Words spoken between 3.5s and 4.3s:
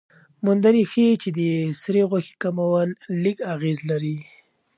اغېز لري.